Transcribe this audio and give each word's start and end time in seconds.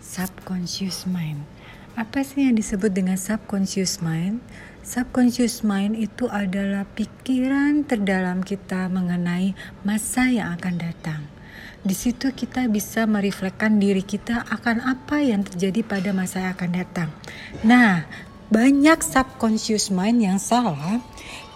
Subconscious 0.00 1.04
mind. 1.04 1.44
Apa 1.92 2.24
sih 2.24 2.48
yang 2.48 2.56
disebut 2.56 2.88
dengan 2.88 3.20
subconscious 3.20 4.00
mind? 4.00 4.40
Subconscious 4.80 5.60
mind 5.60 5.92
itu 5.92 6.24
adalah 6.32 6.88
pikiran 6.96 7.84
terdalam 7.84 8.40
kita 8.40 8.88
mengenai 8.88 9.52
masa 9.84 10.32
yang 10.32 10.56
akan 10.56 10.80
datang. 10.80 11.28
Di 11.84 11.92
situ 11.92 12.32
kita 12.32 12.64
bisa 12.72 13.04
mereflekkan 13.04 13.76
diri 13.76 14.00
kita 14.00 14.48
akan 14.48 14.80
apa 14.88 15.20
yang 15.20 15.44
terjadi 15.44 15.84
pada 15.84 16.16
masa 16.16 16.48
yang 16.48 16.56
akan 16.56 16.72
datang. 16.72 17.08
Nah, 17.60 18.08
banyak 18.48 19.04
subconscious 19.04 19.92
mind 19.92 20.24
yang 20.24 20.40
salah 20.40 21.04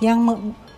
yang 0.05 0.21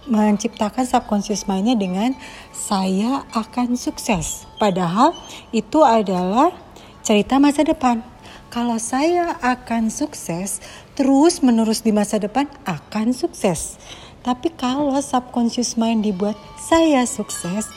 menciptakan 0.07 0.87
subconscious 0.87 1.51
mindnya 1.51 1.75
dengan 1.75 2.15
saya 2.55 3.27
akan 3.35 3.75
sukses. 3.75 4.47
Padahal 4.63 5.19
itu 5.51 5.83
adalah 5.83 6.66
cerita 7.07 7.39
masa 7.39 7.63
depan. 7.63 8.03
Kalau 8.51 8.83
saya 8.83 9.39
akan 9.39 9.95
sukses, 9.95 10.59
terus 10.99 11.39
menerus 11.39 11.87
di 11.87 11.95
masa 11.95 12.19
depan 12.19 12.51
akan 12.67 13.15
sukses. 13.15 13.79
Tapi 14.27 14.51
kalau 14.59 14.99
subconscious 14.99 15.79
mind 15.79 16.03
dibuat 16.03 16.35
saya 16.59 17.07
sukses, 17.07 17.71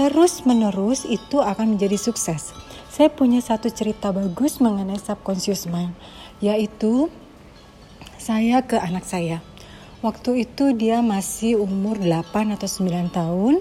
terus 0.00 0.48
menerus 0.48 1.04
itu 1.04 1.44
akan 1.44 1.76
menjadi 1.76 2.00
sukses. 2.00 2.56
Saya 2.88 3.12
punya 3.12 3.44
satu 3.44 3.68
cerita 3.68 4.16
bagus 4.16 4.64
mengenai 4.64 4.96
subconscious 4.96 5.68
mind, 5.68 5.92
yaitu 6.40 7.12
saya 8.16 8.64
ke 8.64 8.80
anak 8.80 9.04
saya. 9.04 9.44
Waktu 10.00 10.48
itu 10.48 10.72
dia 10.72 11.04
masih 11.04 11.60
umur 11.60 12.00
8 12.00 12.56
atau 12.56 12.64
9 12.64 13.12
tahun, 13.12 13.60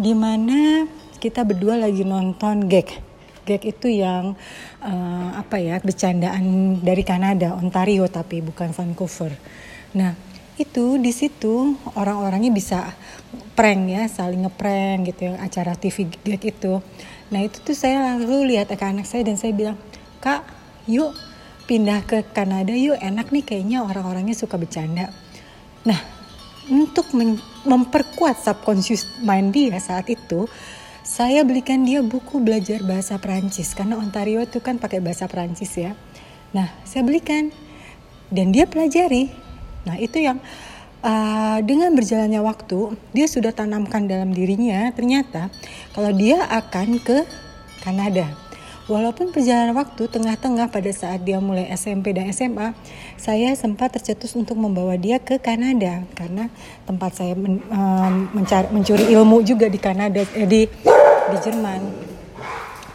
di 0.00 0.16
mana 0.16 0.88
kita 1.20 1.44
berdua 1.44 1.76
lagi 1.76 2.08
nonton 2.08 2.72
gag 2.72 3.04
gag 3.46 3.62
itu 3.62 3.86
yang 3.86 4.34
uh, 4.82 5.30
apa 5.38 5.62
ya 5.62 5.78
bercandaan 5.78 6.76
dari 6.82 7.06
Kanada, 7.06 7.54
Ontario 7.54 8.10
tapi 8.10 8.42
bukan 8.42 8.74
Vancouver. 8.74 9.30
Nah 9.94 10.12
itu 10.58 10.98
di 10.98 11.14
situ 11.14 11.78
orang-orangnya 11.94 12.50
bisa 12.50 12.90
prank 13.54 13.86
ya, 13.86 14.02
saling 14.10 14.42
ngeprank 14.42 15.14
gitu 15.14 15.30
ya 15.30 15.38
acara 15.38 15.78
TV 15.78 16.10
gag 16.10 16.42
itu. 16.42 16.82
Nah 17.30 17.40
itu 17.46 17.62
tuh 17.62 17.78
saya 17.78 18.18
lalu 18.18 18.58
lihat 18.58 18.74
ke 18.74 18.84
anak 18.84 19.06
saya 19.06 19.22
dan 19.22 19.38
saya 19.38 19.54
bilang, 19.54 19.78
kak, 20.18 20.42
yuk 20.90 21.14
pindah 21.66 22.02
ke 22.06 22.22
Kanada 22.30 22.70
yuk 22.74 22.98
enak 22.98 23.34
nih 23.34 23.42
kayaknya 23.42 23.82
orang-orangnya 23.82 24.34
suka 24.38 24.54
bercanda. 24.58 25.10
Nah 25.86 25.98
untuk 26.66 27.10
memperkuat 27.66 28.42
subconscious 28.42 29.06
mind 29.22 29.54
dia 29.54 29.78
saat 29.78 30.10
itu 30.10 30.50
saya 31.06 31.46
belikan 31.46 31.86
dia 31.86 32.02
buku 32.02 32.42
belajar 32.42 32.82
bahasa 32.82 33.14
Perancis 33.22 33.78
karena 33.78 33.94
Ontario 33.94 34.42
itu 34.42 34.58
kan 34.58 34.82
pakai 34.82 34.98
bahasa 34.98 35.30
Perancis 35.30 35.70
ya. 35.78 35.94
Nah, 36.50 36.66
saya 36.82 37.06
belikan 37.06 37.54
dan 38.34 38.50
dia 38.50 38.66
pelajari. 38.66 39.30
Nah, 39.86 39.94
itu 40.02 40.18
yang 40.18 40.42
uh, 41.06 41.62
dengan 41.62 41.94
berjalannya 41.94 42.42
waktu 42.42 42.98
dia 43.14 43.30
sudah 43.30 43.54
tanamkan 43.54 44.10
dalam 44.10 44.34
dirinya 44.34 44.90
ternyata 44.90 45.46
kalau 45.94 46.10
dia 46.10 46.42
akan 46.42 46.98
ke 46.98 47.22
Kanada 47.86 48.26
Walaupun 48.86 49.34
perjalanan 49.34 49.74
waktu 49.74 50.06
tengah-tengah 50.06 50.70
pada 50.70 50.90
saat 50.94 51.26
dia 51.26 51.42
mulai 51.42 51.66
SMP 51.74 52.14
dan 52.14 52.30
SMA, 52.30 52.70
saya 53.18 53.50
sempat 53.58 53.98
tercetus 53.98 54.38
untuk 54.38 54.54
membawa 54.54 54.94
dia 54.94 55.18
ke 55.18 55.42
Kanada 55.42 56.06
karena 56.14 56.46
tempat 56.86 57.18
saya 57.18 57.34
men, 57.34 57.66
um, 57.66 58.30
mencari, 58.30 58.70
mencuri 58.70 59.10
ilmu 59.10 59.42
juga 59.42 59.66
di 59.66 59.82
Kanada 59.82 60.22
eh, 60.22 60.46
di 60.46 60.70
di 61.32 61.36
Jerman. 61.42 61.80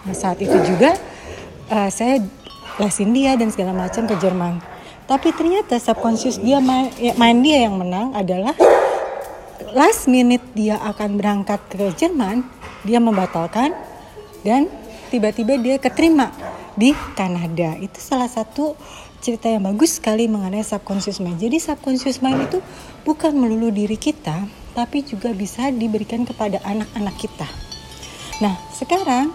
Nah, 0.08 0.16
saat 0.16 0.42
itu 0.42 0.56
juga 0.66 0.98
uh, 1.70 1.90
saya 1.92 2.24
lesin 2.82 3.12
dia 3.14 3.36
dan 3.38 3.52
segala 3.54 3.76
macam 3.76 4.08
ke 4.08 4.16
Jerman. 4.18 4.64
Tapi 5.06 5.36
ternyata 5.36 5.76
subconscious 5.76 6.40
dia 6.40 6.64
main, 6.64 6.88
ya, 6.96 7.12
main 7.20 7.36
dia 7.44 7.68
yang 7.68 7.76
menang 7.76 8.16
adalah 8.16 8.56
last 9.76 10.08
minute 10.08 10.44
dia 10.56 10.80
akan 10.80 11.20
berangkat 11.20 11.60
ke 11.68 11.92
Jerman, 12.00 12.48
dia 12.88 13.04
membatalkan 13.04 13.76
dan 14.42 14.72
tiba-tiba 15.12 15.60
dia 15.60 15.76
keterima 15.78 16.32
di 16.80 16.96
Kanada. 17.14 17.76
Itu 17.78 18.00
salah 18.00 18.32
satu 18.32 18.80
cerita 19.22 19.52
yang 19.52 19.68
bagus 19.68 20.02
sekali 20.02 20.26
mengenai 20.26 20.66
subconscious 20.66 21.22
mind. 21.22 21.38
Jadi 21.38 21.62
subconscious 21.62 22.24
mind 22.24 22.50
itu 22.50 22.58
bukan 23.04 23.36
melulu 23.36 23.70
diri 23.70 24.00
kita, 24.00 24.48
tapi 24.74 25.04
juga 25.06 25.36
bisa 25.36 25.70
diberikan 25.70 26.24
kepada 26.24 26.64
anak-anak 26.64 27.16
kita. 27.20 27.71
Nah, 28.42 28.58
sekarang 28.74 29.30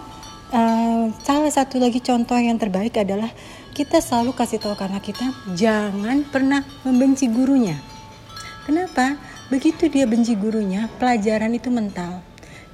uh, 0.51 1.07
salah 1.23 1.47
satu 1.47 1.79
lagi 1.79 2.03
contoh 2.03 2.35
yang 2.35 2.59
terbaik 2.59 2.99
adalah 2.99 3.31
kita 3.71 4.03
selalu 4.03 4.35
kasih 4.35 4.59
tahu 4.59 4.75
anak 4.75 5.07
kita 5.07 5.31
jangan 5.55 6.27
pernah 6.27 6.67
membenci 6.83 7.31
gurunya. 7.31 7.79
Kenapa? 8.67 9.15
Begitu 9.47 9.87
dia 9.87 10.03
benci 10.03 10.35
gurunya, 10.35 10.91
pelajaran 10.99 11.55
itu 11.55 11.71
mental. 11.71 12.19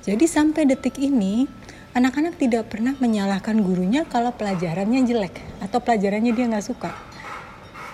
Jadi 0.01 0.25
sampai 0.25 0.65
detik 0.65 0.97
ini 0.97 1.45
anak-anak 1.93 2.41
tidak 2.41 2.65
pernah 2.73 2.97
menyalahkan 2.97 3.53
gurunya 3.61 4.01
kalau 4.09 4.33
pelajarannya 4.33 5.05
jelek 5.05 5.37
atau 5.61 5.77
pelajarannya 5.85 6.33
dia 6.33 6.49
nggak 6.49 6.65
suka. 6.65 6.97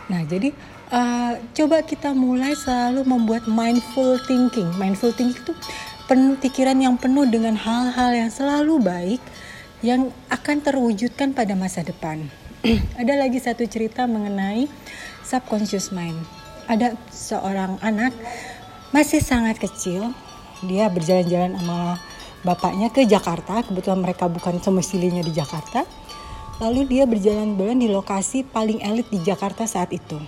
Nah, 0.07 0.23
jadi 0.23 0.55
uh, 0.95 1.35
coba 1.51 1.83
kita 1.83 2.15
mulai 2.15 2.55
selalu 2.55 3.03
membuat 3.03 3.51
mindful 3.51 4.15
thinking. 4.31 4.71
Mindful 4.79 5.11
thinking 5.11 5.43
itu 5.43 5.53
penuh, 6.09 6.33
pikiran 6.41 6.81
yang 6.81 6.97
penuh 6.97 7.29
dengan 7.29 7.53
hal-hal 7.53 8.09
yang 8.17 8.33
selalu 8.33 8.81
baik 8.81 9.21
yang 9.85 10.09
akan 10.33 10.57
terwujudkan 10.65 11.37
pada 11.37 11.53
masa 11.53 11.85
depan. 11.85 12.25
Ada 13.01 13.13
lagi 13.13 13.37
satu 13.37 13.61
cerita 13.69 14.09
mengenai 14.09 14.65
subconscious 15.21 15.93
mind. 15.93 16.17
Ada 16.65 16.97
seorang 17.13 17.77
anak 17.85 18.17
masih 18.89 19.21
sangat 19.21 19.61
kecil, 19.61 20.09
dia 20.65 20.89
berjalan-jalan 20.89 21.55
sama 21.55 22.01
bapaknya 22.43 22.87
ke 22.87 23.03
Jakarta 23.03 23.63
kebetulan 23.67 23.99
mereka 23.99 24.31
bukan 24.31 24.63
semestinya 24.63 25.19
di 25.19 25.31
Jakarta 25.35 25.83
lalu 26.63 26.87
dia 26.87 27.03
berjalan-jalan 27.03 27.79
di 27.79 27.87
lokasi 27.91 28.47
paling 28.47 28.79
elit 28.83 29.07
di 29.11 29.19
Jakarta 29.19 29.67
saat 29.67 29.91
itu 29.91 30.19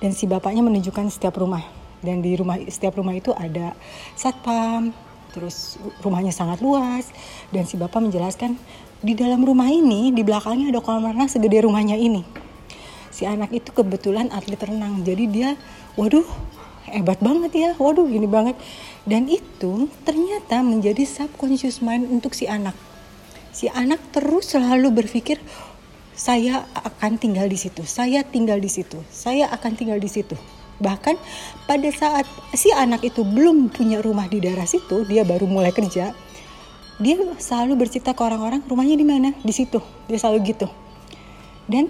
dan 0.00 0.12
si 0.12 0.24
bapaknya 0.24 0.64
menunjukkan 0.64 1.12
setiap 1.12 1.36
rumah 1.36 1.75
dan 2.04 2.20
di 2.20 2.36
rumah 2.36 2.60
setiap 2.68 2.96
rumah 3.00 3.16
itu 3.16 3.32
ada 3.32 3.72
satpam 4.18 4.92
terus 5.36 5.76
rumahnya 6.00 6.32
sangat 6.32 6.64
luas. 6.64 7.12
Dan 7.52 7.68
si 7.68 7.76
bapak 7.76 8.00
menjelaskan 8.00 8.56
di 9.04 9.12
dalam 9.12 9.44
rumah 9.44 9.68
ini 9.68 10.10
di 10.12 10.24
belakangnya 10.24 10.72
ada 10.72 10.80
kolam 10.80 11.04
renang 11.04 11.28
segede 11.28 11.60
rumahnya 11.64 12.00
ini. 12.00 12.24
Si 13.12 13.28
anak 13.28 13.52
itu 13.52 13.72
kebetulan 13.72 14.32
atlet 14.32 14.60
renang. 14.60 15.04
Jadi 15.04 15.24
dia 15.28 15.56
waduh 15.96 16.24
hebat 16.88 17.20
banget 17.20 17.52
ya. 17.52 17.70
Waduh 17.76 18.08
gini 18.08 18.24
banget. 18.24 18.56
Dan 19.04 19.28
itu 19.28 19.92
ternyata 20.08 20.64
menjadi 20.64 21.04
subconscious 21.04 21.84
mind 21.84 22.08
untuk 22.08 22.32
si 22.32 22.48
anak. 22.48 22.74
Si 23.52 23.68
anak 23.72 24.00
terus 24.12 24.52
selalu 24.52 24.92
berpikir 24.92 25.40
saya 26.16 26.64
akan 26.72 27.20
tinggal 27.20 27.44
di 27.44 27.60
situ 27.60 27.84
saya 27.84 28.24
tinggal 28.24 28.56
di 28.56 28.72
situ 28.72 28.96
saya 29.12 29.52
akan 29.52 29.76
tinggal 29.76 30.00
di 30.00 30.08
situ 30.08 30.32
bahkan 30.82 31.16
pada 31.64 31.88
saat 31.92 32.28
si 32.52 32.68
anak 32.72 33.04
itu 33.04 33.24
belum 33.24 33.72
punya 33.72 34.00
rumah 34.04 34.28
di 34.28 34.40
daerah 34.42 34.68
situ 34.68 35.08
dia 35.08 35.24
baru 35.24 35.48
mulai 35.48 35.72
kerja 35.72 36.12
dia 36.96 37.16
selalu 37.36 37.84
bercerita 37.86 38.16
ke 38.16 38.22
orang-orang 38.24 38.64
rumahnya 38.64 38.96
di 38.96 39.06
mana 39.06 39.30
di 39.40 39.52
situ 39.52 39.80
dia 40.08 40.18
selalu 40.20 40.52
gitu 40.52 40.68
dan 41.68 41.88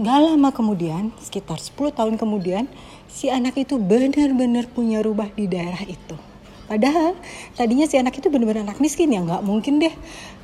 Gak 0.00 0.16
lama 0.16 0.48
kemudian, 0.48 1.12
sekitar 1.20 1.60
10 1.60 1.92
tahun 1.92 2.16
kemudian, 2.16 2.64
si 3.04 3.28
anak 3.28 3.60
itu 3.60 3.76
benar-benar 3.76 4.64
punya 4.72 5.04
rumah 5.04 5.28
di 5.36 5.44
daerah 5.44 5.84
itu. 5.84 6.16
Padahal 6.64 7.12
tadinya 7.52 7.84
si 7.84 8.00
anak 8.00 8.16
itu 8.16 8.32
benar-benar 8.32 8.64
anak 8.64 8.80
miskin 8.80 9.12
ya 9.12 9.20
nggak 9.20 9.44
mungkin 9.44 9.76
deh 9.76 9.92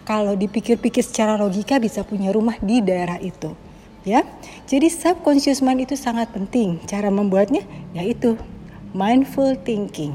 kalau 0.04 0.36
dipikir-pikir 0.36 1.00
secara 1.00 1.40
logika 1.40 1.80
bisa 1.80 2.04
punya 2.04 2.36
rumah 2.36 2.60
di 2.60 2.84
daerah 2.84 3.16
itu. 3.16 3.56
Ya, 4.06 4.22
jadi 4.70 4.86
subconscious 4.86 5.58
mind 5.58 5.90
itu 5.90 5.98
sangat 5.98 6.30
penting. 6.30 6.78
Cara 6.86 7.10
membuatnya 7.10 7.66
yaitu 7.90 8.38
mindful 8.94 9.58
thinking. 9.66 10.14